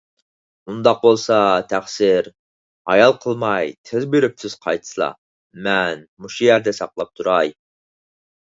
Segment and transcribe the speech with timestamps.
[0.69, 1.35] ئۇنداق بولسا
[1.73, 2.29] تەقسىر،
[2.91, 5.11] ھايال قىلماي تېز بېرىپ تېز قايتسىلا!
[5.69, 7.55] مەن مۇشۇ يەردە ساقلاپ تۇراي.